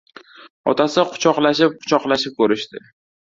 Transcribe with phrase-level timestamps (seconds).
[0.71, 2.83] Otasi quchoqlashib-quchoqlashib ko‘rishdi.